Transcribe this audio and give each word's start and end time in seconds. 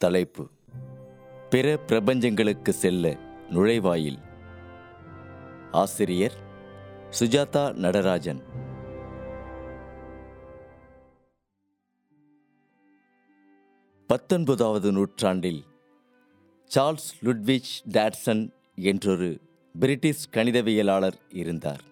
தலைப்பு. 0.00 0.48
பிற 1.50 1.78
பிரபஞ்சங்களுக்கு 1.86 2.68
செல்ல 2.68 3.16
நுழைவாயில். 3.50 4.18
ஆசிரியர் 5.70 6.32
சுஜாதா 7.18 7.74
நடராஜன். 7.74 8.42
பத்தொன்பதாவது 14.06 14.92
நூற்றாண்டில் 14.92 15.64
சார்ல்ஸ் 16.74 17.10
லுட்விச் 17.24 17.72
டாட்சன் 17.90 18.50
என்றொரு 18.74 19.40
பிரிட்டிஷ் 19.78 20.28
கணிதவியலாளர் 20.32 21.20
இருந்தார். 21.28 21.82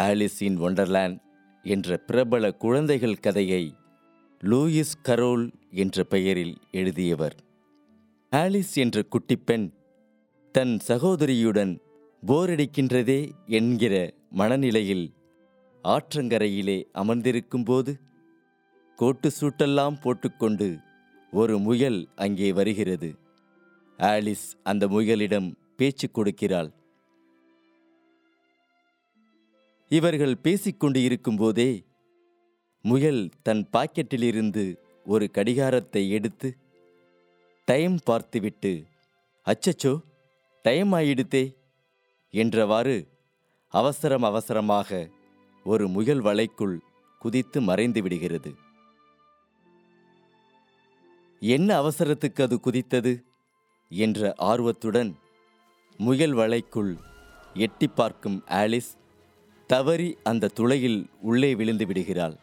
ஆலிஸ் 0.00 0.42
இன் 0.42 0.60
ஒண்டர்லேண்ட் 0.60 1.22
என்ற 1.62 1.96
பிரபல 1.96 2.52
குழந்தைகள் 2.52 3.20
கதையை 3.20 3.74
லூயிஸ் 4.44 4.92
கரோல் 5.02 5.52
என்ற 5.70 6.04
பெயரில் 6.04 6.56
எழுதியவர். 6.70 7.34
ஆலிஸ் 8.32 8.74
என்ற 8.74 9.02
குட்டிப்பெண் 9.02 9.72
தன் 10.52 10.78
சகோதரியுடன் 10.88 11.80
போரடிக்கின்றதே 12.26 13.30
என்கிற 13.46 14.14
மனநிலையில் 14.30 15.12
ஆற்றங்கரையிலே 15.84 16.84
அமர்ந்திருக்கும்போது 16.94 18.00
கோட்டு 18.96 19.30
சூட்டெல்லாம் 19.40 20.00
போட்டுக்கொண்டு 20.00 20.78
ஒரு 21.30 21.58
முயல் 21.58 22.08
அங்கே 22.16 22.52
வருகிறது. 22.52 23.18
ஆலிஸ் 23.98 24.48
அந்த 24.62 24.86
முயலிடம் 24.86 25.54
பேச்சு 25.76 26.10
கொடுக்கிறாள். 26.14 26.72
இவர்கள் 29.88 30.36
பேசிக்கொண்டு 30.36 31.02
இருக்கும்போதே 31.02 31.84
முயல் 32.84 33.22
தன் 33.42 33.62
பாக்கெட்டிலிருந்து 33.72 34.64
ஒரு 35.06 35.26
கடிகாரத்தை 35.32 36.02
எடுத்து 36.10 36.48
டைம் 37.68 37.96
பார்த்துவிட்டு 38.04 38.72
அச்சச்சோ 39.46 39.92
டைம் 40.64 40.92
ஆயிடுத்தே 40.92 41.44
என்றவாறு 42.34 42.96
அவசரம் 43.74 44.22
அவசரமாக 44.22 45.08
ஒரு 45.66 45.88
முயல் 45.88 46.22
வலைக்குள் 46.22 46.76
குதித்து 47.18 47.58
மறைந்து 47.60 48.00
விடுகிறது. 48.02 48.50
என்ன 51.42 51.68
அவசரத்துக்கு 51.82 52.40
அது 52.42 52.56
குதித்தது? 52.56 53.12
என்ற 53.90 54.34
ஆர்வத்துடன் 54.50 55.10
முயல் 55.98 56.34
வலைக்குள் 56.34 56.92
எட்டி 57.54 57.86
பார்க்கும் 57.86 58.38
ஆலிஸ் 58.48 58.92
தவறி 59.70 60.10
அந்த 60.22 60.50
துளையில் 60.58 61.00
உள்ளே 61.20 61.54
விழுந்து 61.54 61.86
விடுகிறாள். 61.86 62.36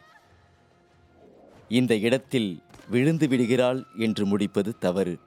இந்த 1.70 1.96
இடத்தில் 1.98 2.64
விழுந்து 2.90 3.28
விடுகிறாள் 3.28 3.86
என்று 3.98 4.26
முடிப்பது 4.26 4.78
தவறு. 4.78 5.20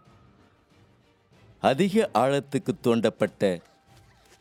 அதிக 1.60 2.10
ஆழத்துக்கு 2.14 2.72
தோண்டப்பட்ட 2.82 3.62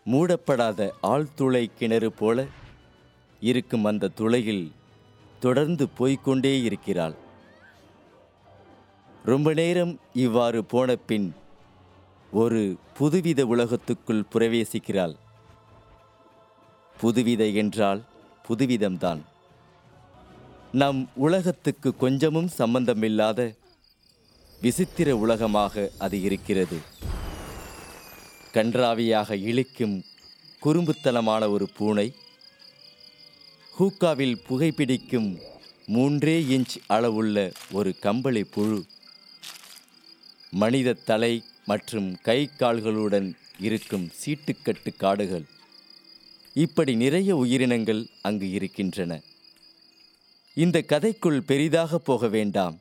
மூடப்படாத 0.05 0.89
ஆழ்துளை 1.03 1.71
கிணறு 1.75 2.11
போல 2.11 2.45
இருக்கும் 3.39 3.85
அந்த 3.85 4.07
துளையில் 4.07 4.71
தொடர்ந்து 5.39 5.87
போய்கொண்டே 5.97 6.63
இருக்கிறாள். 6.63 7.15
ரொம்ப 9.23 9.53
நேரம் 9.53 9.99
இவ்வாறு 10.13 10.65
போன 10.65 10.95
பின் 10.95 11.35
ஒரு 12.31 12.77
புதுவித 12.99 13.41
உலகத்துக்குள் 13.41 14.23
பிரவேசிக்கிறாள். 14.33 15.15
புதுவித 17.01 17.53
என்றால் 17.53 18.03
புதுவிதம்தான். 18.47 19.21
நம் 20.71 21.09
உலகத்துக்கு 21.15 21.95
கொஞ்சமும் 21.95 22.47
சம்பந்தமில்லாத 22.47 23.55
விசித்திர 24.61 25.17
உலகமாக 25.17 25.91
அது 25.97 26.21
இருக்கிறது. 26.21 26.77
கன்றாவியாக 28.53 29.31
இழிக்கும் 29.31 30.03
குறும்புத்தனமான 30.65 31.49
ஒரு 31.49 31.69
பூனை 31.77 32.13
ஹூக்காவில் 33.79 34.35
புகைப்பிடிக்கும் 34.49 35.41
மூன்றே 35.85 36.41
இன்ச் 36.41 36.75
அளவுள்ள 36.87 37.51
ஒரு 37.71 37.99
கம்பளி 37.99 38.43
புழு 38.43 38.85
மனித 40.51 40.93
தலை 40.93 41.43
மற்றும் 41.65 42.17
கை 42.21 42.49
கால்களுடன் 42.59 43.33
இருக்கும் 43.59 44.11
சீட்டுக்கட்டு 44.25 44.95
காடுகள். 44.97 45.45
இப்படி 46.53 46.95
நிறைய 46.95 47.35
உயிரினங்கள் 47.35 48.05
அங்கு 48.21 48.51
இருக்கின்றன. 48.51 49.21
இந்த 50.63 50.77
கதைக்குள் 50.91 51.39
பெரிதாக 51.41 51.97
போக 51.97 52.27
வேண்டாம். 52.27 52.75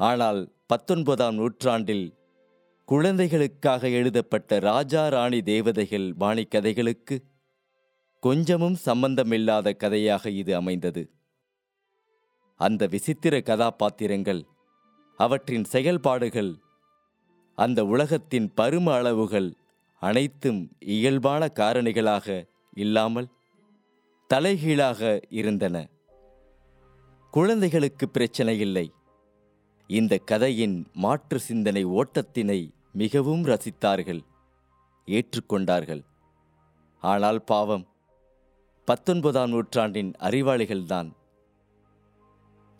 ஆனால் 0.00 0.40
பத்தொன்பதாம் 0.66 1.34
நூற்றாண்டில் 1.34 2.06
குழந்தைகளுக்காக 2.84 3.88
எழுதப்பட்ட 3.88 4.58
ராஜா 4.58 5.08
ராணி 5.08 5.40
தேவதைகள் 5.42 6.06
வாணி 6.12 6.44
கதைகளுக்கு 6.44 7.16
கொஞ்சமும் 8.20 8.78
சம்பந்தமில்லாத 8.86 9.72
கதையாக 9.72 10.30
இது 10.30 10.56
அமைந்தது. 10.56 11.02
அந்த 12.56 12.86
விசித்திர 12.86 13.40
கதாபாத்திரங்கள் 13.40 14.42
அவற்றின் 15.16 15.64
செயல்பாடுகள் 15.64 16.52
அந்த 17.54 17.80
உலகத்தின் 17.84 18.50
பரும 18.56 18.92
அளவுகள் 18.92 19.52
அனைத்தும் 20.02 20.60
இயல்பான 20.78 21.52
காரணிகளாக 21.54 22.26
இல்லாமல் 22.76 23.32
தலைகீழாக 24.30 25.00
இருந்தன. 25.30 25.76
குழந்தைகளுக்கு 27.30 28.08
பிரச்சனை 28.08 28.54
இல்லை. 28.60 28.86
இந்த 29.90 30.14
கதையின் 30.30 30.76
மாற்று 30.94 31.38
சிந்தனை 31.40 31.82
ஓட்டத்தினை 31.98 32.58
மிகவும் 32.92 33.44
ரசித்தார்கள். 33.44 34.22
ஏற்றுக்கொண்டார்கள். 35.08 36.02
ஆனால் 37.02 37.40
பாவம் 37.44 37.84
பத்தொன்பதாம் 38.88 39.50
நூற்றாண்டின் 39.50 40.10
அறிவாளிகள்தான். 40.20 41.10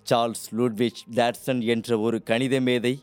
சார்ல்ஸ் 0.07 0.47
லூட்விச் 0.57 1.05
டாட்சன் 1.15 1.63
என்ற 1.75 1.99
ஒரு 1.99 2.23
கணித 2.23 2.61
மேதை 2.61 2.95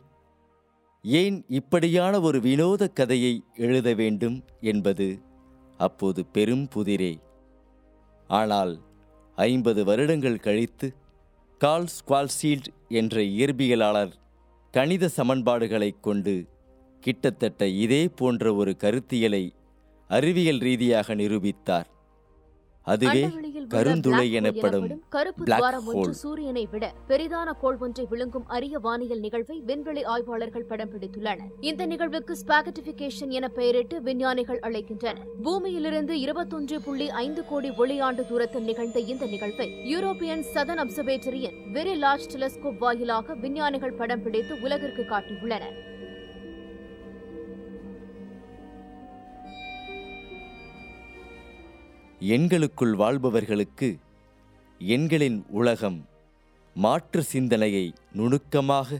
ஏன் 1.03 1.45
இப்படியான 1.47 2.13
ஒரு 2.21 2.39
வினோத 2.41 2.83
கதையை 2.87 3.33
எழுத 3.55 3.93
வேண்டும் 3.93 4.37
என்பது 4.61 5.09
அப்போது 5.77 6.21
பெரும் 6.25 6.67
புதிரே. 6.75 7.13
ஆனால் 8.27 8.73
ஐம்பது 9.37 9.81
வருடங்கள் 9.85 10.45
கழித்து 10.47 10.87
கார்ல் 11.57 11.87
ஸ்குவால்சீல்ட் 11.87 12.67
என்ற 12.89 13.21
இயற்பியலாளர் 13.21 14.11
கணித 14.71 15.09
சமன்பாடுகளைக் 15.17 15.99
கொண்டு 16.01 16.49
கிட்டத்தட்ட 16.99 17.67
இதே 17.67 18.07
போன்ற 18.07 18.53
ஒரு 18.53 18.75
கருத்தியலை 18.79 19.49
அறிவியல் 20.07 20.57
ரீதியாக 20.57 21.15
நிரூபித்தார். 21.15 21.87
அதுவே 22.93 23.23
கருந்துளை 23.73 24.25
எனப்படும் 24.39 24.87
துவாரம் 25.49 25.87
ஒன்று. 25.91 26.13
சூரியனை 26.21 26.63
விட 26.73 26.85
பெரிதான 27.09 27.49
கோள் 27.61 27.79
ஒன்றை 27.85 28.05
விழுங்கும் 28.11 28.45
அரிய 28.55 28.79
வானியல் 28.85 29.23
நிகழ்வை 29.25 29.57
விண்வெளி 29.69 30.03
ஆய்வாளர்கள் 30.13 30.67
படம் 30.71 30.91
பிடித்துள்ளனர். 30.93 31.49
இந்த 31.69 31.85
நிகழ்வுக்கு 31.93 32.35
ஸ்பாகட்டிபிகேஷன் 32.43 33.33
என 33.39 33.47
பெயரிட்டு 33.57 33.97
விஞ்ஞானிகள் 34.07 34.61
அழைக்கின்றனர். 34.69 35.21
பூமியிலிருந்து 35.47 36.15
இருபத்தொன்று 36.25 36.79
புள்ளி 36.87 37.09
ஐந்து 37.25 37.43
கோடி 37.51 37.71
ஒளியாண்டு 37.83 38.25
தூரத்தில் 38.31 38.67
நிகழ்ந்த 38.69 38.99
இந்த 39.13 39.25
நிகழ்வை 39.33 39.69
யூரோப்பியன் 39.93 40.45
சதன் 40.53 40.83
அப்சர்வேட்டரியின் 40.85 41.59
வெரி 41.77 41.95
லார்ஜ் 42.05 42.31
டெலஸ்கோப் 42.35 42.81
வாயிலாக 42.85 43.35
விஞ்ஞானிகள் 43.43 43.99
படம் 44.01 44.23
பிடித்து 44.25 44.55
உலகிற்கு 44.65 45.05
காட்டியுள்ளனர். 45.13 45.77
எண்களுக்குள் 52.19 52.95
வாழ்பவர்களுக்கு 52.95 53.99
எண்களின் 54.79 55.45
உலகம் 55.49 56.05
மாற்று 56.73 57.23
சிந்தனையை 57.23 57.93
நுணுக்கமாக 58.11 58.99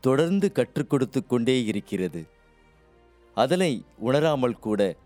தொடர்ந்து 0.00 0.52
கற்றுக் 0.52 0.90
கொடுத்து 0.90 1.26
கொண்டே 1.26 1.64
இருக்கிறது. 1.64 2.26
அதனை 3.34 3.84
உணராமல் 3.98 4.58
கூட 4.58 4.96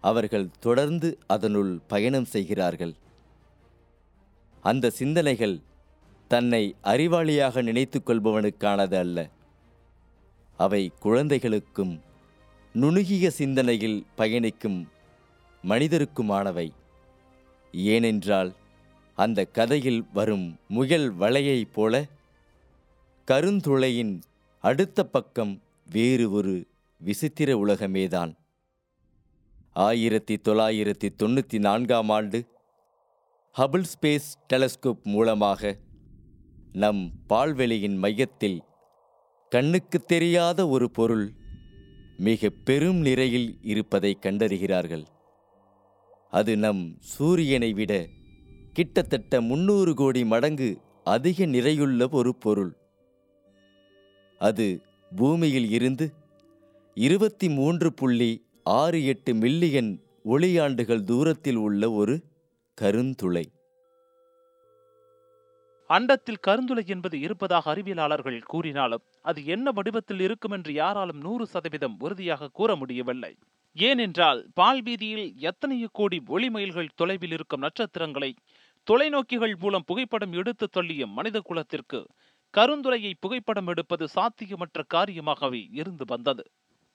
அவர்கள் 0.00 0.50
தொடர்ந்து 0.60 1.18
அதனுள் 1.26 1.80
பயணம் 1.86 2.24
செய்கிறார்கள். 2.24 2.94
அந்த 4.60 4.90
சிந்தனைகள் 4.90 5.60
தன்னை 6.28 6.74
அறிவாளியாக 6.82 7.62
நினைத்து 7.62 8.00
கொள்பவனுக்கானது 8.00 8.94
அல்ல. 8.94 9.30
அவை 10.56 10.92
குழந்தைகளுக்கும் 11.00 12.00
நுணுகிய 12.72 13.30
சிந்தனையில் 13.30 14.06
பயணிக்கும் 14.14 14.92
மனிதருக்குமானவை. 15.68 16.68
ஏனென்றால் 17.72 18.52
அந்த 19.18 19.44
கதையில் 19.44 20.04
வரும் 20.12 20.56
முயல் 20.68 21.18
வலையைப் 21.18 21.72
போல 21.72 22.04
கருந்துளையின் 23.28 24.22
அடுத்த 24.60 25.04
பக்கம் 25.04 25.62
வேறு 25.90 26.30
ஒரு 26.30 26.66
விசித்திர 26.98 27.66
உலகமேதான். 27.66 28.32
ஆயிரத்தி 29.72 30.34
தொள்ளாயிரத்தி 30.34 31.08
தொண்ணூற்றி 31.22 31.58
நான்காம் 31.58 32.08
ஆண்டு 32.08 32.38
ஹபிள் 33.58 33.84
ஸ்பேஸ் 33.92 34.30
டெலஸ்கோப் 34.52 35.02
மூலமாக 35.02 35.76
நம் 36.72 37.10
பால்வெளியின் 37.28 37.96
மையத்தில் 37.96 38.62
கண்ணுக்கு 39.48 39.98
தெரியாத 40.04 40.68
ஒரு 40.68 40.90
பொருள் 40.90 41.32
மிக 42.16 42.48
பெரும் 42.64 43.00
நிறையில் 43.00 43.58
இருப்பதை 43.62 44.18
கண்டறிகிறார்கள். 44.20 45.04
அது 46.34 46.52
நம் 46.56 46.82
சூரியனை 46.98 47.72
விட 47.72 47.92
கிட்டத்தட்ட 48.72 49.40
முன்னூறு 49.40 49.94
கோடி 49.94 50.22
மடங்கு 50.24 50.70
அதிக 51.04 51.46
நிறையுள்ள 51.46 52.08
ஒரு 52.10 52.32
பொருள் 52.34 52.72
அது 54.40 54.66
பூமியில் 55.10 55.68
இருந்து 55.70 56.06
இருபத்தி 56.96 57.48
மூன்று 57.48 57.88
புள்ளி 57.92 58.30
ஆறு 58.62 58.98
எட்டு 59.04 59.34
மில்லியன் 59.34 59.90
ஒளியாண்டுகள் 60.24 61.02
தூரத்தில் 61.02 61.56
உள்ள 61.56 61.90
ஒரு 61.90 62.14
கருந்துளை. 62.78 63.44
அண்டத்தில் 65.90 66.44
கருந்துளை 66.46 66.84
என்பது 66.86 67.16
இருப்பதாக 67.20 67.74
அறிவியலாளர்கள் 67.74 68.38
கூறினாலும் 68.42 69.04
அது 69.22 69.40
என்ன 69.46 69.70
வடிவத்தில் 69.70 70.20
இருக்கும் 70.20 70.50
என்று 70.50 70.72
யாராலும் 70.72 71.20
நூறு 71.20 71.46
சதவீதம் 71.46 71.96
உறுதியாக 71.98 72.48
கூற 72.48 72.76
முடியவில்லை. 72.76 73.32
ஏனென்றால் 73.76 74.40
பால்வீதியில் 74.54 75.36
எத்தனையோ 75.40 75.88
கோடி 75.92 76.18
ஒளிமைல்கள் 76.28 76.94
தொலைவில் 76.94 77.30
இருக்கும் 77.30 77.60
நட்சத்திரங்களை 77.60 78.36
தொலைநோக்கிகள் 78.86 79.56
மூலம் 79.58 79.86
புகைப்படம் 79.86 80.32
எடுத்து 80.32 80.66
தள்ளிய 80.76 81.06
மனித 81.06 81.40
குலத்திற்கு 81.40 82.00
கருந்துரையை 82.54 83.14
புகைப்படம் 83.20 83.66
எடுப்பது 83.66 84.08
சாத்தியமற்ற 84.14 84.82
காரியமாகவே 84.94 85.62
இருந்து 85.72 86.04
வந்தது. 86.06 86.44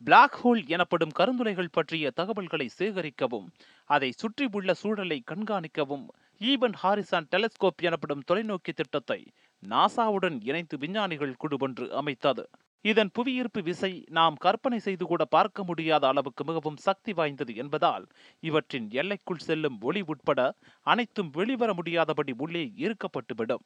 பிளாக் 0.01 0.37
ஹோல் 0.43 0.61
எனப்படும் 0.67 1.09
கருந்துரைகள் 1.09 1.71
பற்றிய 1.71 2.11
தகவல்களை 2.11 2.69
சேகரிக்கவும் 2.79 3.47
அதை 3.89 4.11
சுற்றியுள்ள 4.11 4.73
சூழலை 4.73 5.23
கண்காணிக்கவும் 5.31 6.05
ஈபன் 6.41 6.77
ஹாரிசான் 6.83 7.29
டெலஸ்கோப் 7.31 7.81
எனப்படும் 7.81 8.23
தொலைநோக்கி 8.31 8.73
திட்டத்தை 8.73 9.19
நாசாவுடன் 9.63 10.37
இணைந்து 10.41 10.77
விஞ்ஞானிகள் 10.77 11.35
குழு 11.37 11.57
ஒன்று 11.59 11.93
அமைத்தது. 11.93 12.49
இதன் 12.85 13.11
புவியீர்ப்பு 13.13 13.61
விசை 13.61 13.91
நாம் 14.09 14.35
கற்பனை 14.35 14.79
செய்து 14.79 15.05
கூட 15.05 15.25
பார்க்க 15.25 15.63
முடியாத 15.63 16.03
அளவுக்கு 16.07 16.43
மிகவும் 16.43 16.77
சக்தி 16.77 17.13
வாய்ந்தது 17.13 17.55
என்பதால் 17.55 18.05
இவற்றின் 18.43 18.87
எல்லைக்குள் 18.91 19.45
செல்லும் 19.47 19.77
ஒளி 19.81 20.01
உட்பட 20.01 20.39
அனைத்தும் 20.87 21.29
வெளிவர 21.29 21.73
முடியாதபடி 21.73 22.33
உள்ளே 22.37 22.63
இருக்கப்பட்டுவிடும் 22.77 23.65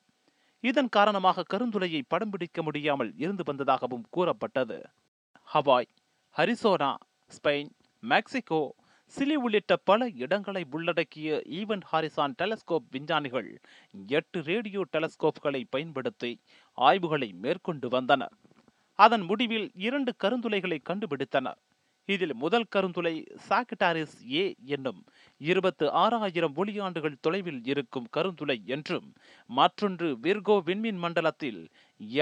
இதன் 0.63 0.89
காரணமாக 0.89 1.45
கருந்துளையை 1.53 2.01
படம் 2.07 2.29
பிடிக்க 2.29 2.61
முடியாமல் 2.63 3.11
இருந்து 3.15 3.43
வந்ததாகவும் 3.43 4.05
கூறப்பட்டது. 4.09 4.77
Hawaii 5.47 5.89
Arizona 6.35 6.91
Spain 7.31 7.71
Mexico 8.03 8.61
Chile 9.13 9.35
உள்ளிட்ட 9.35 9.73
பல 9.89 10.07
இடங்களை 10.23 10.61
உள்ளடக்கிய 10.71 11.29
ஈவன் 11.59 11.83
ஹாரிசான் 11.91 12.35
டெலஸ்கோப் 12.41 12.87
விஞ்ஞானிகள் 12.91 13.49
எட்டு 14.09 14.39
ரேடியோ 14.41 14.81
டெலஸ்கோப்களை 14.93 15.61
பயன்படுத்தி 15.69 16.31
ஆய்வுகளை 16.77 17.29
மேற்கொண்டு 17.43 17.87
வந்தனர். 17.89 18.33
அதன் 18.99 19.21
முடிவில் 19.21 19.67
இரண்டு 19.87 20.11
கருந்துளைகளை 20.23 20.79
கண்டுபிடித்தனர். 20.89 21.59
இதில் 22.09 22.33
முதல் 22.35 22.65
கருந்துளை 22.75 23.13
சாக்டாரிஸ் 23.47 24.15
ஏ 24.33 24.43
என்னும் 24.65 24.99
இருபத்து 25.41 25.85
ஆறாயிரம் 25.91 26.55
ஒளியாண்டுகள் 26.55 27.21
தொலைவில் 27.21 27.61
இருக்கும் 27.63 28.07
கருந்துளை 28.17 28.57
என்றும் 28.65 29.07
மற்றொன்று 29.49 30.07
விர்கோ 30.25 30.55
விண்மீன் 30.65 30.99
மண்டலத்தில் 31.05 31.61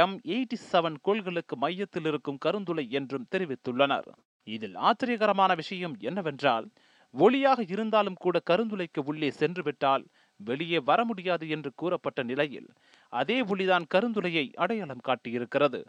எம் 0.04 0.16
எயிட்டி 0.34 0.58
செவன் 0.72 0.98
கோள்களுக்கு 1.02 1.58
மையத்தில் 1.58 2.06
இருக்கும் 2.06 2.40
கருந்துளை 2.46 2.86
என்றும் 3.00 3.28
தெரிவித்துள்ளனர். 3.32 4.10
இதில் 4.48 4.76
ஆச்சரியகரமான 4.90 5.52
விஷயம் 5.56 5.96
என்னவென்றால் 6.00 6.68
ஒளியாக 7.14 7.60
இருந்தாலும் 7.68 8.20
கூட 8.20 8.38
கருந்துளைக்கு 8.50 9.02
உள்ளே 9.04 9.30
சென்றுவிட்டால் 9.32 10.06
வெளியே 10.40 10.80
வர 10.90 11.00
முடியாது 11.06 11.46
என்று 11.50 11.72
கூறப்பட்ட 11.76 12.24
நிலையில் 12.24 12.70
அதே 13.14 13.40
ஒளிதான் 13.42 13.88
கருந்துளையை 13.94 14.46
அடையாளம் 14.54 15.06
காட்டியிருக்கிறது. 15.08 15.82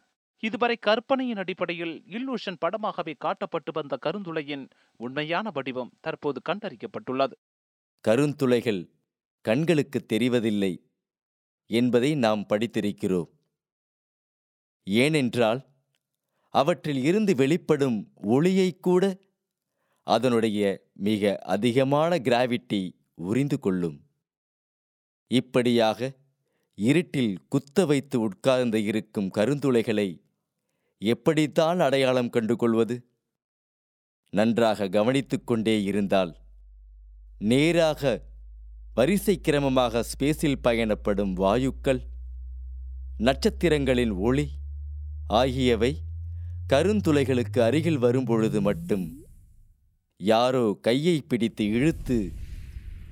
இதுவரை 0.42 0.76
கற்பனையின் 0.76 1.36
அடிப்படையில் 1.36 2.04
இல்லூஷன் 2.06 2.58
படமாகவே 2.60 3.12
காட்டப்பட்டு 3.24 3.70
வந்த 3.72 3.98
கருந்துளையின் 4.06 4.64
உண்மையான 4.96 5.50
வடிவம் 5.50 5.92
தற்போது 6.00 6.40
கண்டறியப்பட்டுள்ளது. 6.48 7.36
கருந்துளைகள் 8.04 8.80
கண்களுக்கு 9.40 9.98
தெரிவதில்லை 10.12 10.72
என்பதை 11.70 12.14
நாம் 12.14 12.42
படித்திருக்கிறோம். 12.48 13.30
ஏனென்றால் 14.86 15.60
அவற்றில் 16.54 17.02
இருந்து 17.02 17.34
வெளிப்படும் 17.34 17.98
ஒளியை 18.14 18.78
கூட 18.78 19.04
அதனுடைய 20.06 20.62
மிக 20.92 21.38
அதிகமான 21.44 22.18
கிராவிட்டி 22.18 22.80
உறிந்து 23.14 23.58
கொள்ளும். 23.58 23.98
இப்படியாக 25.30 26.10
இருட்டில் 26.78 27.34
குத்த 27.48 27.86
வைத்து 27.86 28.20
உட்கார்ந்து 28.20 28.84
இருக்கும் 28.84 29.30
கருந்துளைகளை 29.30 30.08
எப்படித்தான் 31.02 31.80
அடையாளம் 31.80 32.30
கண்டு 32.30 32.56
கொள்வது 32.56 32.96
நன்றாக 34.32 34.88
கவனித்துக்கொண்டே 34.88 35.82
இருந்தால் 35.82 36.32
நேராக 37.38 38.02
வரிசை 38.94 39.40
கிரமமாக 39.48 40.02
ஸ்பேஸில் 40.10 40.62
பயணப்படும் 40.62 41.36
வாயுக்கள் 41.36 42.00
நட்சத்திரங்களின் 43.18 44.14
ஒளி 44.18 44.46
ஆகியவை 45.26 45.92
கருந்துளைகளுக்கு 46.72 47.58
அருகில் 47.58 47.98
வரும்பொழுது 47.98 48.60
மட்டும் 48.60 49.04
யாரோ 50.20 50.78
கையை 50.80 51.16
பிடித்து 51.28 51.64
இழுத்து 51.66 52.18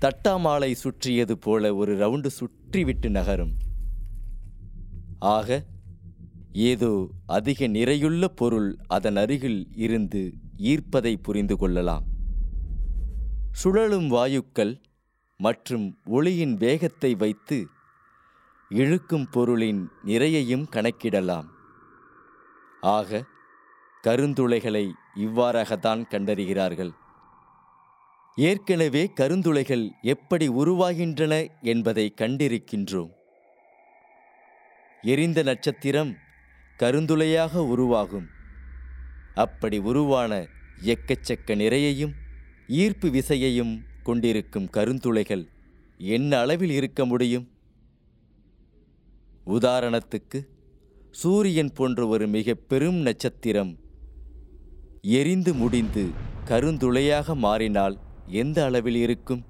தட்டாமாலை 0.01 0.73
சுற்றியது 0.73 1.39
போல 1.39 1.75
ஒரு 1.75 1.93
ரவுண்டு 1.97 2.31
சுற்றிவிட்டு 2.39 3.09
நகரும். 3.09 3.55
ஆக 5.19 5.49
ஏதோ 6.53 7.09
அதிக 7.27 7.67
நிறையுள்ள 7.67 8.29
பொருள் 8.29 8.77
அதன் 8.87 9.17
அருகில் 9.17 9.67
இருந்து 9.75 10.35
ஈர்ப்பதை 10.59 11.17
புரிந்து 11.23 11.57
கொள்ளலாம். 11.57 12.05
சுழலும் 13.53 14.11
வாயுக்கள் 14.11 14.83
மற்றும் 15.37 15.99
ஒளியின் 16.05 16.55
வேகத்தை 16.55 17.15
வைத்து 17.15 17.67
இழுக்கும் 18.69 19.29
பொருளின் 19.31 19.89
நிறையையும் 20.05 20.67
கணக்கிடலாம். 20.71 21.47
ஆக 22.81 23.25
கருந்துளைகளை 24.03 24.91
இவ்வாறாகத்தான் 25.17 26.07
கண்டறிகிறார்கள். 26.07 26.91
ஏற்கனவே 28.37 29.13
கருந்துளைகள் 29.15 29.91
எப்படி 30.03 30.49
உருவாகின்றன 30.49 31.47
என்பதை 31.63 32.15
கண்டிருக்கின்றோம். 32.21 33.11
எரிந்த 35.03 35.43
நட்சத்திரம் 35.43 36.17
கருந்துளையாக 36.83 37.55
உருவாகும். 37.73 38.29
அப்படி 39.35 39.79
உருவான 39.79 40.33
எக்கச்சக்க 40.83 41.55
நிறையையும் 41.55 42.15
ஈர்ப்பு 42.67 43.09
விசையையும் 43.09 43.75
கொண்டிருக்கும் 44.03 44.69
கருந்துளைகள் 44.77 45.45
என்ன 45.99 46.39
அளவில் 46.39 46.71
இருக்க 46.71 47.05
முடியும்? 47.05 47.47
உதாரணத்துக்கு 49.47 50.39
சூரியன் 51.11 51.73
போன்ற 51.75 52.07
ஒரு 52.07 52.27
மிக 52.29 52.55
பெரும் 52.55 53.01
நட்சத்திரம் 53.01 53.73
எரிந்து 55.03 55.55
முடிந்து 55.55 56.05
கருந்துளையாக 56.45 57.35
மாறினால் 57.35 57.97
எந்த 58.27 58.65
அளவில் 58.65 59.01
இருக்கும்? 59.07 59.43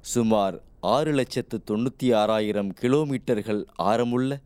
சுமார் 0.00 0.56
ஆறு 0.80 1.12
லட்சத்து 1.12 1.62
தொண்ணூற்றி 1.70 2.14
ஆறாயிரம் 2.14 2.72
கிலோமீட்டர்கள் 2.80 3.64
ஆரமுள்ள 3.82 4.40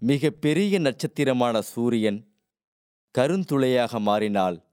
மிக 0.00 0.30
பெரிய 0.30 0.78
நட்சத்திரமான 0.78 1.60
சூரியன் 1.60 2.18
கருந்துளையாக 3.18 3.98
மாறினால் 4.00 4.64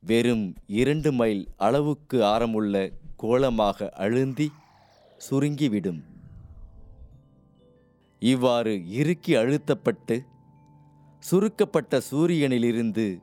வெறும் 0.00 0.44
இரண்டு 0.66 1.12
மைல் 1.12 1.48
அளவுக்கு 1.56 2.24
ஆரமுள்ள 2.24 2.74
கோலமாக 3.16 3.88
அழுந்தி 3.98 4.48
சுருங்கிவிடும். 5.30 6.00
இவ்வாறு 8.18 8.88
இறுக்கி 8.88 9.34
அழுத்தப்பட்டு 9.34 10.16
சுருக்கப்பட்ட 11.18 12.00
சூரியனிலிருந்து 12.10 13.20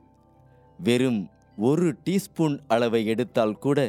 வெறும் 0.79 1.29
ஒரு 1.57 1.95
டீஸ்பூன் 2.05 2.59
அளவை 2.67 3.05
எடுத்தால் 3.05 3.57
கூட 3.57 3.79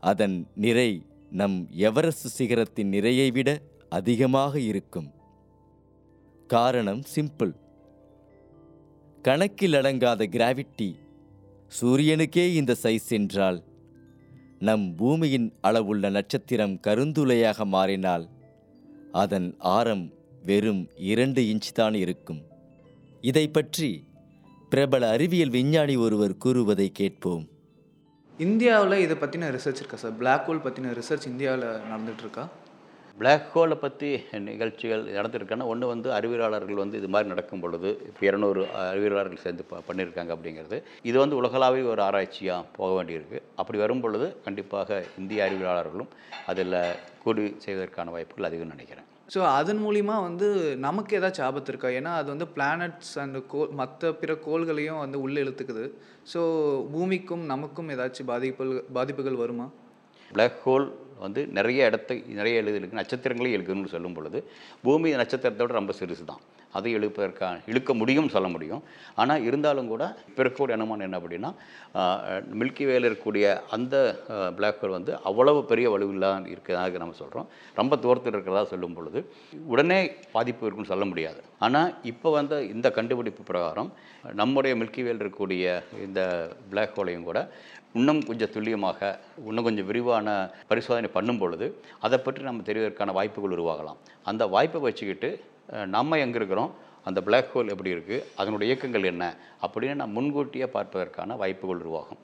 அதன் 0.00 0.46
நிறை 0.54 1.06
நம் 1.30 1.68
எவரெஸ்ட் 1.70 2.26
சிகரத்தின் 2.26 2.88
நிறையை 2.88 3.30
விட 3.32 3.60
அதிகமாக 3.88 4.60
இருக்கும். 4.60 5.08
காரணம் 6.46 7.02
சிம்பிள். 7.14 7.52
கணக்கில் 9.22 9.72
அடங்காத 9.72 10.26
கிராவிட்டி 10.26 10.94
சூரியனுக்கே 11.80 12.54
இந்த 12.54 12.74
சைஸ் 12.82 13.08
என்றால் 13.08 13.62
நம் 14.58 14.94
பூமியின் 14.94 15.52
அளவுள்ள 15.60 16.10
நட்சத்திரம் 16.10 16.80
கருந்துளையாக 16.86 17.64
மாறினால் 17.64 18.28
அதன் 19.12 19.54
ஆரம் 19.58 20.12
வெறும் 20.44 20.88
இரண்டு 20.96 21.42
இன்ச் 21.42 21.72
தான் 21.74 21.94
இருக்கும். 21.94 22.42
இதை 23.20 23.48
பற்றி 23.48 24.04
பிரபல 24.68 25.08
அறிவியல் 25.08 25.48
விஞ்ஞானி 25.48 25.96
ஒருவர் 25.96 26.36
கூறுவதை 26.36 26.92
கேட்போம். 26.92 27.48
இந்தியாவில் 28.38 28.98
இதை 28.98 29.16
பற்றின 29.16 29.50
ரிசர்ச் 29.56 29.82
இருக்கா 29.82 29.96
சார் 29.96 30.16
பிளாக் 30.16 30.50
ஹோல் 30.50 30.64
பற்றின 30.64 31.00
ரிசர்ச் 31.00 31.26
இந்தியாவில் 31.26 31.68
நடந்துகிட்ருக்கா 31.90 32.48
பிளாக் 33.20 33.46
ஹோலை 33.52 33.76
பற்றி 33.82 34.08
நிகழ்ச்சிகள் 34.46 35.04
நடந்திருக்கான 35.16 35.66
ஒன்று 35.72 35.86
வந்து 35.92 36.08
அறிவியலாளர்கள் 36.16 36.80
வந்து 36.82 36.98
இது 37.00 37.08
மாதிரி 37.14 37.30
நடக்கும் 37.32 37.62
பொழுது 37.62 37.90
இப்போ 38.08 38.22
இரநூறு 38.28 38.62
அறிவியலாளர்கள் 38.90 39.42
சேர்ந்து 39.44 39.64
ப 39.70 39.80
பண்ணியிருக்காங்க 39.88 40.32
அப்படிங்கிறது. 40.34 40.78
இது 41.08 41.16
வந்து 41.22 41.38
உலகளாவிய 41.40 41.86
ஒரு 41.92 42.02
ஆராய்ச்சியாக 42.08 42.68
போக 42.78 42.90
வேண்டியிருக்கு. 42.96 43.38
அப்படி 43.60 43.78
வரும் 43.84 44.02
பொழுது 44.04 44.26
கண்டிப்பாக 44.46 44.98
இந்திய 45.20 45.46
அறிவியலாளர்களும் 45.46 46.10
அதில் 46.52 46.76
கூடி 47.24 47.44
செய்வதற்கான 47.64 48.12
வாய்ப்புகள் 48.16 48.48
அதிகம் 48.50 48.74
நினைக்கிறேன். 48.74 49.08
ஸோ 49.34 49.40
அதன் 49.60 49.80
மூலிமா 49.86 50.16
வந்து 50.26 50.48
நமக்கு 50.86 51.16
ஏதாச்சும் 51.20 51.46
ஆபத்து 51.48 51.72
இருக்கா? 51.72 51.88
ஏன்னா 52.00 52.12
அது 52.18 52.28
வந்து 52.34 52.48
பிளானட்ஸ் 52.56 53.14
அண்ட் 53.22 53.38
கோல் 53.54 53.74
மற்ற 53.80 54.12
பிற 54.20 54.32
கோள்களையும் 54.46 55.02
வந்து 55.04 55.18
உள்ளே 55.24 55.40
இழுத்துக்குது. 55.44 55.86
ஸோ 56.34 56.42
பூமிக்கும் 56.92 57.44
நமக்கும் 57.54 57.90
ஏதாச்சும் 57.96 58.30
பாதிப்புகள் 58.34 58.84
பாதிப்புகள் 58.98 59.42
வருமா? 59.42 59.68
பிளாக் 60.36 60.62
ஹோல் 60.66 60.86
வந்து 61.24 61.40
நிறைய 61.58 61.88
இடத்தை 61.90 62.16
நிறைய 62.40 62.62
எழுதிருக்கு 62.62 63.00
நட்சத்திரங்களே 63.00 63.54
எழுதுன்னு 63.56 63.94
சொல்லும் 63.94 64.16
பொழுது 64.18 64.38
பூமி 64.84 65.10
நட்சத்திரத்தோட 65.22 65.72
ரொம்ப 65.80 65.94
சிறுசு 66.00 66.24
தான். 66.30 66.42
அதை 66.76 66.90
இழுப்பதற்கான 66.96 67.60
இழுக்க 67.70 67.90
முடியும்னு 67.98 68.32
சொல்ல 68.34 68.48
முடியும். 68.54 68.82
ஆனால் 69.20 69.44
இருந்தாலும் 69.48 69.90
கூட 69.92 70.04
இப்போ 70.28 70.40
இருக்கக்கூடிய 70.42 70.76
அனுமானம் 70.78 71.06
என்ன 71.06 71.18
அப்படின்னா 71.20 71.50
மில்கி 72.60 72.84
வேல 72.88 73.08
இருக்கக்கூடிய 73.08 73.46
அந்த 73.76 73.94
பிளாக் 74.56 74.80
ஹோல் 74.80 74.96
வந்து 74.96 75.12
அவ்வளவு 75.28 75.60
பெரிய 75.70 75.86
வலுவில்லாம் 75.94 76.48
இருக்கிறதாக 76.54 77.00
நம்ம 77.02 77.16
சொல்கிறோம் 77.22 77.48
ரொம்ப 77.80 77.96
தூரத்தில் 78.04 78.34
இருக்கிறதா 78.34 78.64
சொல்லும் 78.72 78.96
பொழுது 78.98 79.22
உடனே 79.74 80.00
பாதிப்பு 80.34 80.66
இருக்குன்னு 80.66 80.92
சொல்ல 80.92 81.06
முடியாது. 81.12 81.40
ஆனால் 81.66 81.90
இப்போ 82.12 82.30
வந்த 82.38 82.54
இந்த 82.74 82.90
கண்டுபிடிப்பு 82.98 83.44
பிரகாரம் 83.52 83.90
நம்முடைய 84.40 84.74
மில்கி 84.82 85.02
வேல் 85.06 85.22
இருக்கக்கூடிய 85.22 85.80
இந்த 86.06 86.20
பிளாக் 86.70 86.96
ஹோலையும் 86.98 87.28
கூட 87.30 87.40
இன்னும் 87.98 88.22
கொஞ்சம் 88.28 88.52
துல்லியமாக 88.54 89.00
இன்னும் 89.48 89.66
கொஞ்சம் 89.68 89.88
விரிவான 89.90 90.34
பரிசோதனை 90.70 91.08
பண்ணும் 91.16 91.40
பொழுது 91.42 91.66
அதை 92.06 92.18
பற்றி 92.24 92.42
நம்ம 92.48 92.64
தெரிவதற்கான 92.68 93.12
வாய்ப்புகள் 93.18 93.54
உருவாகலாம். 93.56 94.00
அந்த 94.30 94.42
வாய்ப்பை 94.54 94.80
வச்சுக்கிட்டு 94.86 95.30
நம்ம 95.96 96.18
எங்கே 96.24 96.38
இருக்கிறோம்? 96.40 96.72
அந்த 97.08 97.18
பிளாக் 97.26 97.50
ஹோல் 97.54 97.72
எப்படி 97.72 97.90
இருக்குது 97.96 98.24
அதனுடைய 98.40 98.66
இயக்கங்கள் 98.70 99.10
என்ன? 99.10 99.24
அப்படின்னு 99.64 99.98
நான் 100.00 100.14
முன்கூட்டியே 100.16 100.66
பார்ப்பதற்கான 100.76 101.36
வாய்ப்புகள் 101.42 101.82
உருவாகும். 101.82 102.20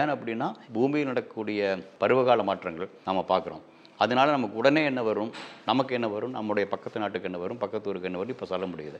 ஏன் 0.00 0.12
அப்படின்னா 0.14 0.48
பூமியில் 0.76 1.10
நடக்கக்கூடிய 1.10 1.76
பருவகால 2.02 2.42
மாற்றங்கள் 2.48 2.90
நம்ம 3.08 3.20
பார்க்குறோம். 3.32 3.62
அதனால் 4.02 4.34
நமக்கு 4.36 4.56
உடனே 4.60 4.82
என்ன 4.90 5.00
வரும்? 5.08 5.32
நமக்கு 5.70 5.92
என்ன 5.98 6.08
வரும்? 6.14 6.34
நம்முடைய 6.38 6.64
பக்கத்து 6.74 7.02
நாட்டுக்கு 7.02 7.28
என்ன 7.30 7.40
வரும்? 7.44 7.60
பக்கத்து 7.64 7.88
ஊருக்கு 7.90 8.08
என்ன 8.10 8.20
வரும்? 8.22 8.34
இப்போ 8.36 8.48
சொல்ல 8.52 8.66
முடியுது. 8.72 8.98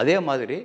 அதே 0.00 0.16
மாதிரி 0.28 0.58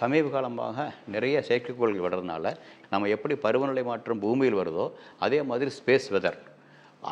சமீப 0.00 0.30
காலமாக 0.36 0.86
நிறைய 1.14 1.36
செயற்கைக்கோள்கள் 1.48 2.06
வர்றதுனால 2.06 2.54
நம்ம 2.92 3.08
எப்படி 3.16 3.34
பருவநிலை 3.46 3.84
மாற்றம் 3.90 4.22
பூமியில் 4.24 4.60
வருதோ 4.62 4.86
அதே 5.26 5.40
மாதிரி 5.50 5.70
ஸ்பேஸ் 5.78 6.08
வெதர் 6.16 6.38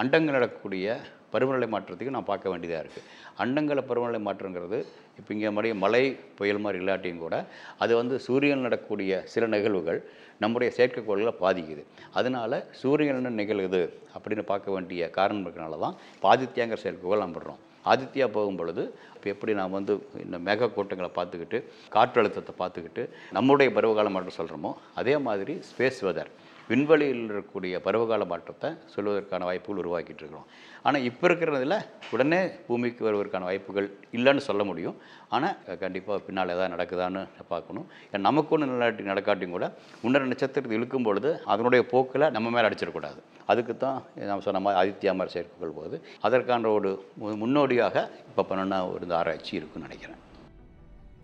அண்டங்கள் 0.01 0.37
நடக்கக்கூடிய 0.39 0.87
பருவநிலை 1.35 1.69
மாற்றத்துக்கு 1.75 2.17
நான் 2.17 2.31
பார்க்க 2.31 2.53
வேண்டியதாக 2.53 2.83
இருக்குது 2.85 3.07
அண்டங்கள 3.43 3.83
பருவநிலை 3.91 4.21
மாற்றங்கிறது 4.29 4.79
இப்போ 5.19 5.31
இங்கே 5.37 5.51
மாதிரி 5.57 5.71
மழை 5.85 6.05
புயல் 6.39 6.63
மாதிரி 6.65 6.79
இல்லாட்டியும் 6.83 7.23
கூட 7.25 7.37
அது 7.85 7.93
வந்து 8.01 8.17
சூரியன் 8.27 8.67
நடக்கூடிய 8.67 9.23
சில 9.33 9.47
நிகழ்வுகள் 9.55 10.01
நம்முடைய 10.43 10.69
செயற்கைக்கோள்களை 10.77 11.33
பாதிக்குது. 11.45 11.83
அதனால 12.19 12.61
சூரியன் 12.83 13.19
என்ன 13.21 13.33
நிகழுது 13.41 13.81
அப்படின்னு 14.15 14.45
பார்க்க 14.53 14.77
வேண்டிய 14.77 15.11
காரணம் 15.19 15.43
இருக்கிறனால 15.45 15.79
தான் 15.85 15.97
பாதித்யாங்கிற 16.25 16.79
செயற்கைக்கோள் 16.85 17.23
நம்ம 17.25 17.37
படுறோம். 17.39 17.61
ஆதித்யா 17.93 18.27
போகும் 18.37 18.59
பொழுது 18.61 18.83
இப்போ 19.15 19.29
எப்படி 19.35 19.53
நாம் 19.59 19.77
வந்து 19.79 19.93
இந்த 20.25 20.37
மேக 20.47 20.69
கூட்டங்களை 20.77 21.11
பார்த்துக்கிட்டு 21.19 21.59
காற்றழுத்தத்தை 21.95 22.55
பார்த்துக்கிட்டு 22.63 23.03
நம்முடைய 23.37 23.69
பருவகால 23.77 24.11
மாற்றம் 24.15 24.39
சொல்கிறோமோ 24.39 24.73
அதே 25.01 25.15
மாதிரி 25.27 25.55
ஸ்பேஸ் 25.69 26.01
வெதர். 26.07 26.31
விண்வெளியில் 26.71 27.31
இருக்கக்கூடிய 27.31 27.79
பருவகால 27.79 28.25
மாற்றத்தை 28.25 28.71
சொல்வதற்கான 28.97 29.41
வாய்ப்புகள் 29.41 29.85
உருவாக்கிட்டு 29.85 30.21
இருக்கிறோம். 30.23 30.47
ஆனால் 30.83 31.03
இப்போ 31.03 31.29
இருக்கிறதில் 31.29 31.85
உடனே 32.11 32.49
பூமிக்கு 32.67 33.05
வருவதற்கான 33.05 33.41
வாய்ப்புகள் 33.41 33.91
இல்லைன்னு 34.13 34.37
சொல்ல 34.37 34.65
முடியும். 34.65 34.97
ஆனால் 35.29 35.57
கண்டிப்பாக 35.79 36.21
பின்னால் 36.21 36.49
எதாவது 36.49 36.75
நடக்குதான்னு 36.75 37.29
பார்க்கணும். 37.49 37.87
ஏன்னா 38.13 38.19
நமக்கு 38.19 38.55
ஒன்று 38.55 38.67
நிலநாட்டி 38.67 39.05
நடக்காட்டியும் 39.05 39.51
கூட 39.51 39.75
முன்னர் 40.03 40.27
நட்சத்திரத்தை 40.27 40.77
இழுக்கும் 40.77 41.03
பொழுது 41.03 41.43
அதனுடைய 41.45 41.87
போக்கில் 41.87 42.31
நம்ம 42.31 42.51
மேலே 42.51 42.67
அடிச்சிடக்கூடாது. 42.67 43.21
அதுக்கு 43.47 43.77
தான் 43.77 44.03
நம்ம 44.15 44.41
சொன்ன 44.41 44.61
மாதிரி 44.61 44.91
ஆதித்யா 44.91 45.15
மாதிரி 45.15 45.41
சேர்க்கொள் 45.41 45.73
போது 45.75 46.03
அதற்கான 46.21 46.69
ஒரு 46.69 47.05
மு- 47.25 47.37
முன்னோடியாக 47.37 48.11
இப்போ 48.29 48.55
பண்ணனா 48.55 48.91
ஒரு 48.91 48.99
இந்த 49.03 49.17
ஆராய்ச்சி 49.17 49.57
இருக்குன்னு 49.57 49.89
நினைக்கிறேன். 49.89 50.19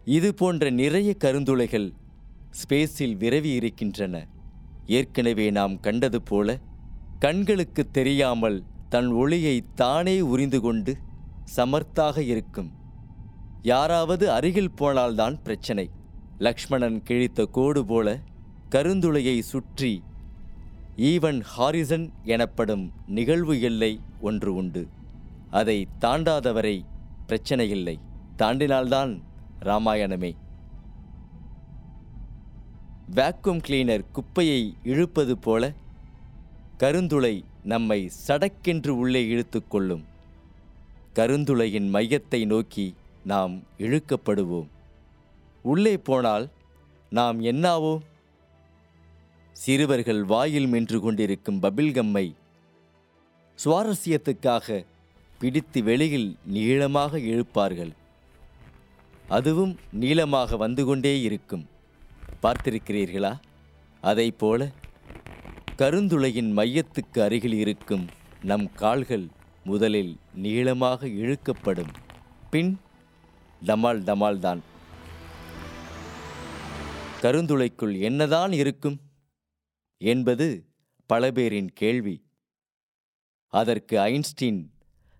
இது 0.04 0.34
போன்ற 0.34 0.70
நிறைய 0.70 1.14
கருந்துளைகள் 1.14 1.90
ஸ்பேஸில் 2.50 3.16
விரவி 3.16 3.54
இருக்கின்றன. 3.54 4.26
ஏற்கனவே 4.86 5.50
நாம் 5.50 5.80
கண்டது 5.80 6.22
போல 6.22 6.58
கண்களுக்கு 7.18 7.90
தெரியாமல் 7.90 8.64
தன் 8.88 9.08
ஒளியை 9.08 9.64
தானே 9.74 10.20
உறிந்து 10.20 10.60
கொண்டு 10.60 10.96
சமர்த்தாக 11.56 12.18
இருக்கும். 12.18 12.72
யாராவது 13.62 14.32
அருகில் 14.32 14.70
போனால்தான் 14.70 15.42
பிரச்சனை. 15.42 15.90
லக்ஷ்மணன் 16.38 17.02
கிழித்த 17.02 17.44
கோடு 17.44 17.84
போல 17.84 18.18
கருந்துளையை 18.70 19.38
சுற்றி 19.38 20.02
ஈவன் 20.96 21.40
ஹாரிசன் 21.42 22.12
எனப்படும் 22.22 22.92
நிகழ்வு 23.06 23.60
எல்லை 23.60 24.00
ஒன்று 24.20 24.54
உண்டு. 24.54 24.88
அதை 25.50 25.88
தாண்டாதவரை 26.00 26.84
பிரச்சனை 27.26 27.70
இல்லை. 27.70 27.98
தாண்டினால்தான் 28.38 29.22
ராமாயணமே. 29.62 30.32
வேக்யூம் 33.14 33.60
கிளீனர் 33.66 34.04
குப்பையை 34.12 34.74
இழுப்பது 34.82 35.38
போல 35.38 35.72
கருந்துளை 36.78 37.44
நம்மை 37.62 38.10
சடக்கென்று 38.26 38.88
உள்ளே 38.88 39.28
இழுத்து 39.28 39.68
கொள்ளும். 39.68 40.04
கருந்துளையின் 41.14 41.88
மையத்தை 41.94 42.46
நோக்கி 42.46 42.94
நாம் 43.24 43.62
இழுக்கப்படுவோம். 43.78 44.66
உள்ளே 45.62 45.96
போனால் 45.96 46.48
நாம் 47.10 47.40
என்னாவோ? 47.40 48.00
சிறுவர்கள் 49.52 50.24
வாயில் 50.24 50.66
மென்று 50.66 51.00
கொண்டிருக்கும் 51.00 51.62
பபில்கம்மை 51.62 52.34
சுவாரஸ்யத்துக்காக 53.64 54.84
பிடித்து 55.38 55.82
வெளியில் 55.82 56.36
நீளமாக 56.44 57.18
இழுப்பார்கள். 57.18 57.92
அதுவும் 59.28 59.78
நீளமாக 59.92 60.56
வந்து 60.56 60.84
கொண்டே 60.84 61.20
இருக்கும். 61.20 61.68
பார்த்திருக்கிறீர்களா? 62.46 63.38
அதைப் 64.00 64.38
போல 64.38 64.70
கருந்துளையின் 65.76 66.56
மையத்துக்கு 66.56 67.20
அருகில் 67.20 67.52
இருக்கும் 67.52 68.06
நம் 68.42 68.72
கால்கள் 68.72 69.26
முதலில் 69.64 70.18
நீளமாக 70.34 71.06
இழுக்கப்படும். 71.06 71.92
பின் 72.50 72.80
டமால் 73.66 74.02
டமால் 74.02 74.38
தான். 74.38 74.62
கருந்துளைக்குள் 77.20 78.00
என்னதான் 78.00 78.52
இருக்கும்? 78.52 79.00
என்பது 79.98 80.66
பல 81.06 81.30
பேரின் 81.30 81.72
கேள்வி. 81.72 82.26
அதற்கு 83.48 84.00
ஐன்ஸ்டீன் 84.00 84.70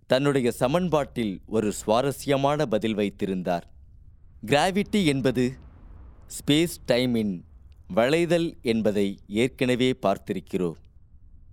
தன்னுடைய 0.07 0.51
சமன்பாட்டில் 0.51 1.41
ஒரு 1.47 1.73
சுவாரஸ்யமான 1.73 2.67
பதில் 2.67 2.95
வைத்திருந்தார். 2.95 3.71
கிராவிட்டி 4.47 5.05
என்பது 5.07 5.57
ஸ்பேஸ் 6.35 6.77
டைமின் 6.87 7.45
வளைதல் 7.89 8.57
என்பதை 8.63 9.19
ஏற்கனவே 9.27 9.97
பார்த்திருக்கிறோம். 10.03 10.79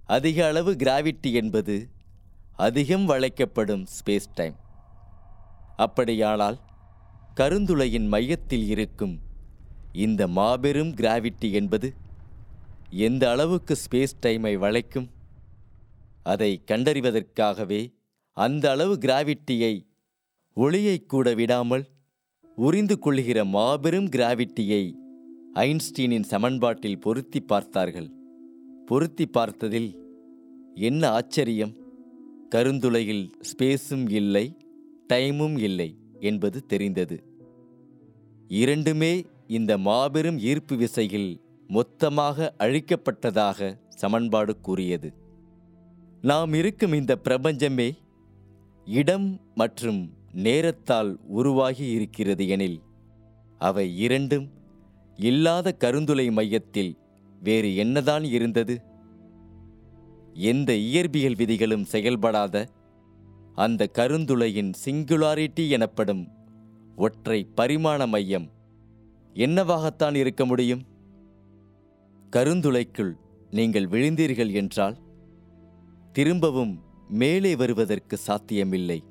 அதிக 0.05 0.47
அளவு 0.47 0.73
கிராவிட்டி 0.73 1.31
என்பது 1.33 1.89
அதிகம் 2.55 3.09
வளைக்கப்படும் 3.09 3.85
ஸ்பேஸ் 3.95 4.29
டைம். 4.33 4.55
அப்படியானால் 5.75 6.59
கருந்துளையின் 7.35 8.07
மையத்தில் 8.07 8.67
இருக்கும் 8.67 9.19
இந்த 9.91 10.27
மாபெரும் 10.27 10.93
கிராவிட்டி 10.95 11.51
என்பது 11.51 11.93
எந்த 12.89 13.29
அளவுக்கு 13.29 13.77
ஸ்பேஸ் 13.85 14.19
டைமை 14.25 14.57
வளைக்கும்? 14.57 15.09
அதை 16.23 16.63
கண்டறிவதற்காகவே 16.67 17.93
அந்த 18.37 18.71
அளவு 18.71 18.95
கிராவிட்டியை 18.95 19.73
ஒளியை 20.53 21.05
கூட 21.05 21.33
விடாமல் 21.33 21.85
உறிந்து 22.55 22.99
கொள்கிற 22.99 23.45
மாபெரும் 23.45 24.05
கிராவிட்டியை 24.05 24.93
ஐன்ஸ்டீனின் 25.53 26.23
சமன்பாட்டில் 26.23 26.99
பொருத்தி 26.99 27.39
பார்த்தார்கள். 27.39 28.09
பொருத்தி 28.85 29.25
பார்த்ததில் 29.25 29.95
என்ன 30.73 31.09
ஆச்சரியம்? 31.09 31.73
கருந்துளையில் 32.49 33.31
ஸ்பேஸும் 33.51 34.11
இல்லை 34.11 34.57
டைமும் 35.13 35.57
இல்லை 35.57 35.97
என்பது 36.19 36.65
தெரிந்தது. 36.65 37.23
இரண்டுமே 38.47 39.25
இந்த 39.47 39.77
மாபெரும் 39.77 40.39
ஈர்ப்பு 40.39 40.75
விசையில் 40.75 41.41
மொத்தமாக 41.67 42.53
அழிக்கப்பட்டதாக 42.59 43.77
சமன்பாடு 43.89 44.59
கூறியது. 44.59 45.13
நாம் 46.21 46.53
இருக்கும் 46.53 46.93
இந்த 46.93 47.15
பிரபஞ்சமே 47.15 47.93
இடம் 48.85 49.41
மற்றும் 49.55 50.13
நேரத்தால் 50.33 51.15
உருவாகி 51.27 51.89
இருக்கிறது 51.89 52.47
எனில் 52.47 52.81
அவை 53.57 53.97
இரண்டும் 53.97 54.49
இல்லாத 55.17 55.75
கருந்துளை 55.79 56.31
மையத்தில் 56.31 56.97
வேறு 57.41 57.75
என்னதான் 57.75 58.23
இருந்தது? 58.23 58.81
எந்த 60.33 60.73
இயற்பியல் 60.73 61.35
விதிகளும் 61.35 61.83
செயல்படாத 61.83 62.67
அந்த 63.53 63.89
கருந்துளையின் 63.93 64.73
சிங்குலாரிட்டி 64.85 65.69
எனப்படும் 65.69 66.27
ஒற்றை 66.95 67.47
பரிமாண 67.55 68.07
மையம் 68.07 68.51
என்னவாகத்தான் 69.33 70.15
இருக்க 70.15 70.45
முடியும்? 70.45 70.83
கருந்துளைக்குள் 72.31 73.13
நீங்கள் 73.51 73.87
விழுந்தீர்கள் 73.87 74.51
என்றால் 74.51 74.97
திரும்பவும் 76.11 76.79
மேலே 77.07 77.55
வருவதற்கு 77.55 78.17
சாத்தியமில்லை. 78.17 79.03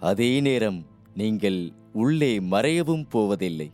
அதே 0.00 0.40
நேரம் 0.40 0.86
நீங்கள் 1.14 1.72
உள்ளே 1.92 2.38
மறையவும் 2.38 3.08
போவதில்லை. 3.08 3.72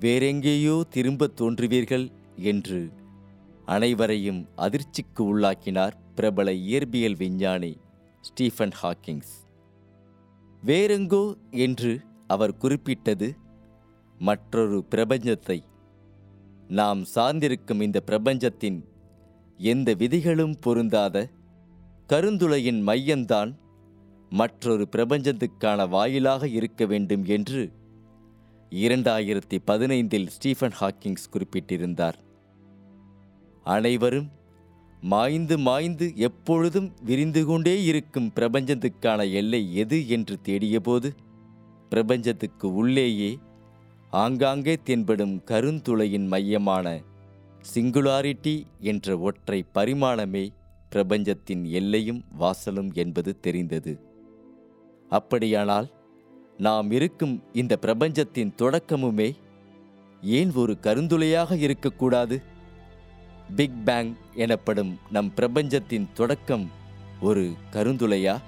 வேறெங்கேயோ 0.00 0.82
திரும்பத் 0.88 1.40
தோன்றுவீர்கள் 1.40 2.10
என்று 2.36 2.90
அனைவரையும் 3.64 4.48
அதிர்ச்சிக்கு 4.56 5.18
உள்ளாக்கினார் 5.18 5.96
பிரபல 6.14 6.52
இயற்பியல் 6.52 7.16
விஞ்ஞானி 7.16 7.76
ஸ்டீஃபன் 8.20 8.72
ஹாக்கிங்ஸ். 8.82 9.48
வேறெங்கோ 10.66 11.36
என்று 11.50 12.00
அவர் 12.26 12.56
குறிப்பிட்டது 12.56 13.36
மற்றொரு 14.18 14.84
பிரபஞ்சத்தை. 14.90 15.62
நாம் 16.68 17.04
சார்ந்திருக்கும் 17.14 17.80
இந்த 17.80 18.00
பிரபஞ்சத்தின் 18.00 18.84
எந்த 19.58 19.94
விதிகளும் 19.94 20.58
பொருந்தாத 20.60 21.28
கருந்துளையின் 22.08 22.82
மையம்தான் 22.82 23.54
மற்றொரு 24.30 24.88
பிரபஞ்சத்துக்கான 24.96 25.88
வாயிலாக 25.88 26.48
இருக்க 26.48 26.86
வேண்டும் 26.86 27.24
என்று 27.24 27.72
இரண்டாயிரத்தி 28.70 29.58
பதினைந்தில் 29.66 30.26
ஸ்டீஃபன் 30.26 30.76
ஹாக்கிங்ஸ் 30.80 31.30
குறிப்பிட்டிருந்தார். 31.30 32.18
அனைவரும் 33.64 34.30
மாய்ந்து 35.00 35.58
மாய்ந்து 35.58 36.16
எப்பொழுதும் 36.16 36.92
விரிந்து 37.04 37.44
கொண்டே 37.44 37.84
இருக்கும் 37.84 38.32
பிரபஞ்சத்துக்கான 38.34 39.32
எல்லை 39.32 39.74
எது 39.74 40.08
என்று 40.08 40.38
தேடியபோது 40.44 41.10
பிரபஞ்சத்துக்கு 41.88 42.74
உள்ளேயே 42.74 43.38
ஆங்காங்கே 44.10 44.78
தென்படும் 44.84 45.42
கருந்துளையின் 45.46 46.26
மையமான 46.26 47.00
சிங்குலாரிட்டி 47.74 48.62
என்ற 48.80 49.18
ஒற்றை 49.18 49.64
பரிமாணமே 49.74 50.48
பிரபஞ்சத்தின் 50.88 51.64
எல்லையும் 51.64 52.24
வாசலும் 52.40 52.94
என்பது 52.94 53.40
தெரிந்தது. 53.40 54.14
அப்படியானால் 55.08 55.90
நாம் 56.58 56.90
இருக்கும் 56.90 57.42
இந்த 57.52 57.76
பிரபஞ்சத்தின் 57.76 58.54
தொடக்கமுமே 58.58 59.36
ஏன் 60.22 60.52
ஒரு 60.52 60.78
கருந்துளையாக 60.82 61.58
இருக்கக்கூடாது? 61.58 62.42
பிக் 63.56 63.84
பேங் 63.84 64.14
எனப்படும் 64.34 64.98
நம் 65.10 65.34
பிரபஞ்சத்தின் 65.34 66.08
தொடக்கம் 66.14 66.70
ஒரு 67.20 67.56
கருந்துளையா? 67.72 68.38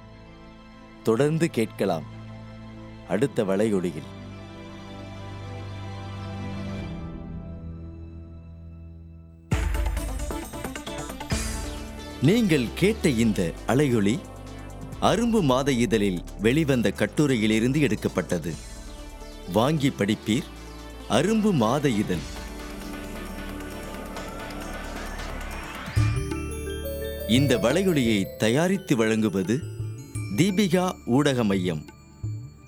தொடர்ந்து 1.02 1.50
கேட்கலாம். 1.50 2.04
அடுத்த 3.08 3.44
வளையொலியில் 3.44 4.16
நீங்கள் 12.22 12.66
கேட்ட 12.74 13.08
இந்த 13.08 13.52
அலையொளி 13.66 14.18
அரும்பு 15.00 15.42
மாத 15.42 15.72
இதழில் 15.72 16.22
வெளிவந்த 16.40 16.92
கட்டுரையிலிருந்து 16.96 17.80
எடுக்கப்பட்டது. 17.80 18.54
வாங்கி 19.52 19.88
படிப்பீர் 19.88 20.42
அரும்பு 21.08 21.52
மாத 21.52 21.88
இதழ். 21.88 22.18
இந்த 27.28 27.56
வலையொலியை 27.56 28.36
தயாரித்து 28.38 28.96
வழங்குவது 28.96 29.60
தீபிகா 30.36 30.92
ஊடக 31.06 31.44
மையம். 31.44 31.84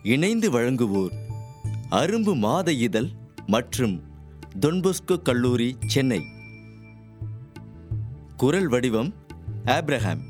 இணைந்து 0.02 0.50
வழங்குவோர் 0.50 1.12
அரும்பு 1.90 2.36
மாத 2.36 2.72
இதழ் 2.72 3.08
மற்றும் 3.46 4.02
தொன்பொஸ்கோ 4.60 5.22
கல்லூரி 5.22 5.76
சென்னை. 5.86 6.20
குரல் 8.36 8.68
வடிவம் 8.68 9.14
ஆப்ரஹாம். 9.64 10.29